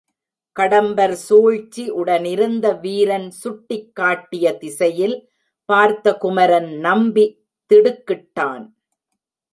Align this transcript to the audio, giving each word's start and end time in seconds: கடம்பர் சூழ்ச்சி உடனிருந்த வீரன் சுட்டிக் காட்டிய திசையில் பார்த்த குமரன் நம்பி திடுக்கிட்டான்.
கடம்பர் 0.55 1.13
சூழ்ச்சி 1.25 1.83
உடனிருந்த 1.89 2.71
வீரன் 2.73 3.29
சுட்டிக் 3.31 3.95
காட்டிய 3.95 4.57
திசையில் 4.57 5.15
பார்த்த 5.69 6.15
குமரன் 6.17 6.71
நம்பி 6.79 7.25
திடுக்கிட்டான். 7.71 8.65